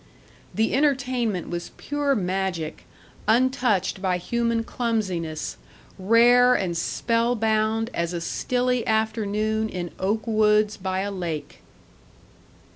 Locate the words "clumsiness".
4.63-5.57